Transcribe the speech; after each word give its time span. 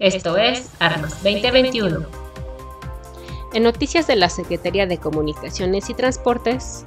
Esto 0.00 0.36
es 0.36 0.72
Armas 0.80 1.22
2021. 1.22 2.04
En 3.52 3.62
noticias 3.62 4.08
de 4.08 4.16
la 4.16 4.28
Secretaría 4.28 4.86
de 4.88 4.98
Comunicaciones 4.98 5.88
y 5.88 5.94
Transportes, 5.94 6.84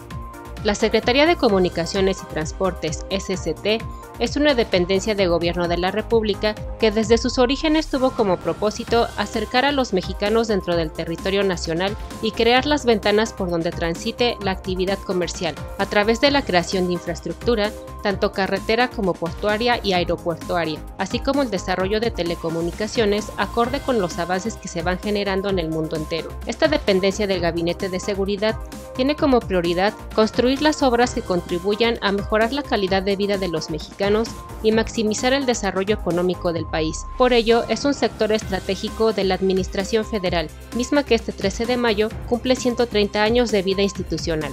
la 0.65 0.75
Secretaría 0.75 1.25
de 1.25 1.37
Comunicaciones 1.37 2.21
y 2.21 2.25
Transportes, 2.25 3.05
SCT, 3.09 3.81
es 4.19 4.35
una 4.35 4.53
dependencia 4.53 5.15
de 5.15 5.27
gobierno 5.27 5.67
de 5.67 5.77
la 5.77 5.91
República 5.91 6.55
que 6.79 6.91
desde 6.91 7.17
sus 7.17 7.37
orígenes 7.37 7.87
tuvo 7.87 8.11
como 8.11 8.37
propósito 8.37 9.07
acercar 9.17 9.65
a 9.65 9.71
los 9.71 9.93
mexicanos 9.93 10.47
dentro 10.47 10.75
del 10.75 10.91
territorio 10.91 11.43
nacional 11.43 11.95
y 12.21 12.31
crear 12.31 12.65
las 12.65 12.85
ventanas 12.85 13.33
por 13.33 13.49
donde 13.49 13.71
transite 13.71 14.37
la 14.41 14.51
actividad 14.51 14.99
comercial, 14.99 15.55
a 15.77 15.85
través 15.85 16.21
de 16.21 16.31
la 16.31 16.43
creación 16.43 16.87
de 16.87 16.93
infraestructura, 16.93 17.71
tanto 18.03 18.31
carretera 18.31 18.89
como 18.89 19.13
portuaria 19.13 19.79
y 19.83 19.93
aeroportuaria, 19.93 20.79
así 20.97 21.19
como 21.19 21.41
el 21.41 21.49
desarrollo 21.49 21.99
de 21.99 22.11
telecomunicaciones 22.11 23.31
acorde 23.37 23.79
con 23.79 23.99
los 23.99 24.17
avances 24.19 24.55
que 24.55 24.67
se 24.67 24.81
van 24.81 24.99
generando 24.99 25.49
en 25.49 25.59
el 25.59 25.69
mundo 25.69 25.95
entero. 25.95 26.29
Esta 26.45 26.67
dependencia 26.67 27.27
del 27.27 27.41
Gabinete 27.41 27.89
de 27.89 27.99
Seguridad 27.99 28.55
tiene 28.97 29.15
como 29.15 29.39
prioridad 29.39 29.93
construir 30.15 30.61
las 30.61 30.83
obras 30.83 31.13
que 31.13 31.21
contribuyan 31.21 31.99
a 32.01 32.11
mejorar 32.11 32.51
la 32.51 32.63
calidad 32.63 33.03
de 33.03 33.15
vida 33.15 33.37
de 33.37 33.47
los 33.47 33.69
mexicanos 33.69 34.27
y 34.63 34.71
maximizar 34.71 35.33
el 35.33 35.45
desarrollo 35.45 35.95
económico 35.95 36.51
del 36.51 36.65
país. 36.65 37.05
Por 37.17 37.31
ello, 37.31 37.63
es 37.69 37.85
un 37.85 37.93
sector 37.93 38.31
estratégico 38.31 39.13
de 39.13 39.23
la 39.23 39.35
Administración 39.35 40.03
Federal, 40.03 40.49
misma 40.75 41.03
que 41.03 41.13
este 41.13 41.31
13 41.31 41.67
de 41.67 41.77
mayo 41.77 42.09
cumple 42.27 42.55
130 42.55 43.21
años 43.21 43.51
de 43.51 43.61
vida 43.61 43.83
institucional. 43.83 44.51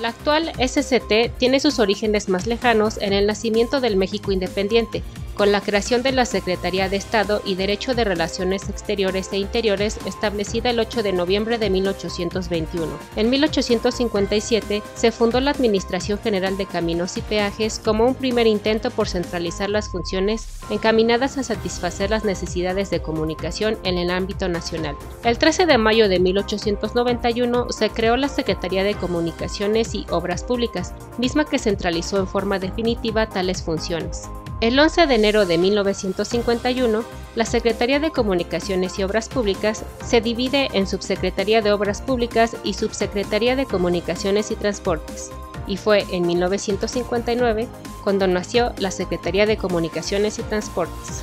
La 0.00 0.08
actual 0.08 0.52
SCT 0.58 1.36
tiene 1.38 1.60
sus 1.60 1.78
orígenes 1.78 2.28
más 2.28 2.46
lejanos 2.46 2.98
en 2.98 3.12
el 3.12 3.26
nacimiento 3.26 3.80
del 3.80 3.96
México 3.96 4.32
independiente, 4.32 5.02
con 5.36 5.52
la 5.52 5.60
creación 5.60 6.02
de 6.02 6.12
la 6.12 6.24
Secretaría 6.24 6.88
de 6.88 6.96
Estado 6.96 7.42
y 7.44 7.54
Derecho 7.54 7.94
de 7.94 8.04
Relaciones 8.04 8.68
Exteriores 8.68 9.28
e 9.32 9.38
Interiores 9.38 9.98
establecida 10.06 10.70
el 10.70 10.80
8 10.80 11.02
de 11.02 11.12
noviembre 11.12 11.58
de 11.58 11.70
1821. 11.70 12.98
En 13.16 13.30
1857 13.30 14.82
se 14.94 15.12
fundó 15.12 15.40
la 15.40 15.50
Administración 15.50 16.18
General 16.18 16.56
de 16.56 16.66
Caminos 16.66 17.16
y 17.16 17.22
Peajes 17.22 17.80
como 17.84 18.06
un 18.06 18.14
primer 18.14 18.46
intento 18.46 18.90
por 18.90 19.08
centralizar 19.08 19.68
las 19.68 19.88
funciones 19.88 20.48
encaminadas 20.70 21.36
a 21.38 21.42
satisfacer 21.42 22.10
las 22.10 22.24
necesidades 22.24 22.90
de 22.90 23.02
comunicación 23.02 23.78
en 23.84 23.98
el 23.98 24.10
ámbito 24.10 24.48
nacional. 24.48 24.96
El 25.22 25.38
13 25.38 25.66
de 25.66 25.78
mayo 25.78 26.08
de 26.08 26.18
1891 26.18 27.66
se 27.70 27.90
creó 27.90 28.16
la 28.16 28.28
Secretaría 28.28 28.84
de 28.84 28.94
Comunicaciones 28.94 29.94
y 29.94 30.06
Obras 30.10 30.44
Públicas, 30.44 30.94
misma 31.18 31.44
que 31.44 31.58
centralizó 31.58 32.18
en 32.18 32.26
forma 32.26 32.58
definitiva 32.58 33.28
tales 33.28 33.62
funciones. 33.62 34.28
El 34.62 34.78
11 34.78 35.06
de 35.06 35.14
enero 35.14 35.44
de 35.44 35.58
1951, 35.58 37.04
la 37.34 37.44
Secretaría 37.44 38.00
de 38.00 38.10
Comunicaciones 38.10 38.98
y 38.98 39.02
Obras 39.02 39.28
Públicas 39.28 39.84
se 40.02 40.22
divide 40.22 40.70
en 40.72 40.86
Subsecretaría 40.86 41.60
de 41.60 41.72
Obras 41.72 42.00
Públicas 42.00 42.56
y 42.64 42.72
Subsecretaría 42.72 43.54
de 43.54 43.66
Comunicaciones 43.66 44.50
y 44.50 44.56
Transportes, 44.56 45.30
y 45.66 45.76
fue 45.76 46.06
en 46.10 46.26
1959 46.26 47.68
cuando 48.02 48.26
nació 48.26 48.72
la 48.78 48.90
Secretaría 48.90 49.44
de 49.44 49.58
Comunicaciones 49.58 50.38
y 50.38 50.42
Transportes. 50.44 51.22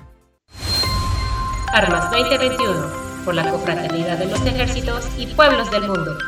Armas 1.73 2.11
2021, 2.11 3.25
por 3.25 3.35
la 3.35 3.51
confraternidad 3.51 4.19
de 4.19 4.27
los 4.27 4.45
ejércitos 4.45 5.07
y 5.17 5.27
pueblos 5.29 5.71
del 5.71 5.89
mundo. 5.89 6.19